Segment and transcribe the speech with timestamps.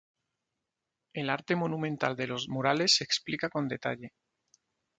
[1.13, 4.13] El arte monumental de los murales se explica con detalle.